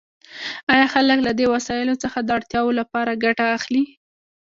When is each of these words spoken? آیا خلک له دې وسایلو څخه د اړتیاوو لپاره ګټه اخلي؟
آیا 0.73 0.87
خلک 0.93 1.17
له 1.27 1.31
دې 1.39 1.45
وسایلو 1.53 1.95
څخه 2.03 2.19
د 2.21 2.29
اړتیاوو 2.37 2.77
لپاره 2.79 3.19
ګټه 3.25 3.45
اخلي؟ 3.57 3.83